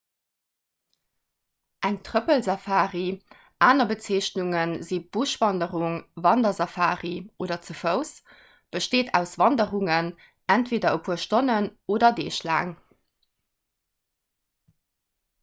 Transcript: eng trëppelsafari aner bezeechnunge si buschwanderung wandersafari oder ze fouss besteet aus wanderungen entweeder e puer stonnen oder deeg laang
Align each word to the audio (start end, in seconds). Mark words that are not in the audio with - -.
eng 1.87 1.97
trëppelsafari 2.07 3.03
aner 3.65 3.85
bezeechnunge 3.91 4.63
si 4.87 4.97
buschwanderung 5.17 5.99
wandersafari 6.27 7.11
oder 7.45 7.57
ze 7.67 7.75
fouss 7.83 8.15
besteet 8.77 9.11
aus 9.21 9.33
wanderungen 9.45 10.09
entweeder 10.57 10.95
e 10.97 11.03
puer 11.09 11.19
stonnen 11.27 11.67
oder 11.97 12.09
deeg 12.21 12.41
laang 12.51 12.73